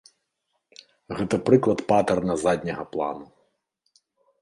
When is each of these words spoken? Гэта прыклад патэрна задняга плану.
Гэта 1.19 1.35
прыклад 1.51 1.79
патэрна 1.93 2.33
задняга 2.47 2.91
плану. 2.97 3.25